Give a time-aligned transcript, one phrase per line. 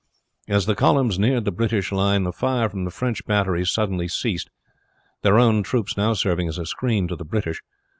[0.47, 4.49] As the columns neared the British line the fire from the French batteries suddenly ceased,
[5.21, 7.61] their own troops now serving as a screen to the British.